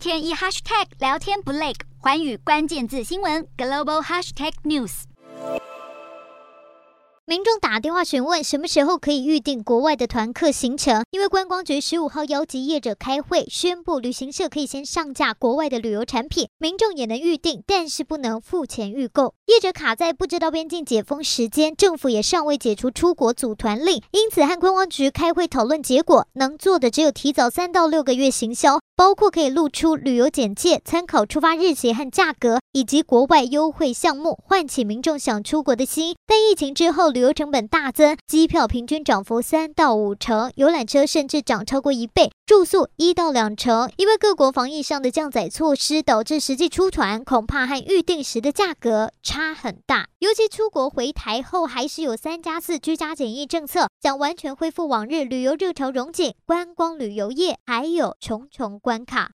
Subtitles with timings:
[0.00, 5.02] 天一 hashtag 聊天不累，寰宇关键字新闻 global hashtag news。
[7.26, 19.34] 民众打电话询问什么时候可以预订国外的团客行程，因为观光局十五号邀集业者开会，宣布旅行社可以先上架国外的旅游产品，民众也能预订，但是不能付钱预购。
[19.46, 28.80] 业者卡在不知道边境解封时间，政府也尚未解除出国组团令，因此和观光局开会讨论结果，能做的只有提早三到六个月行销。
[29.00, 36.14] 包括可以露出旅游简介、参考出发日期和价格，以及国外优惠项目，唤起民众想出国的心。
[36.26, 43.88] 但疫情之后，旅游成本大增，机票平均涨幅三到五成，游览车甚至涨超过一倍，住宿一到两成。
[43.96, 50.08] 因为各国防疫上的降载措施，导致实际出团恐怕和预定时的价格差很大。
[50.18, 59.28] 尤其出国回台后，还是有三加四居家检疫政策，将完全恢复往日旅游热潮融景，观光旅游业还有重重关卡。